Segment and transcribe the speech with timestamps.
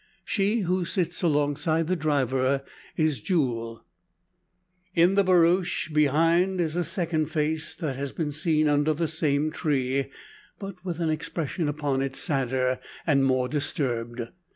[0.25, 2.63] She who sits alongside the driver
[2.97, 3.85] is "Jule."
[4.95, 9.51] In the barouche, behind, is a second face that has been seen under the same
[9.51, 10.09] tree,
[10.57, 14.23] but with an expression upon it sadder and more disturbed.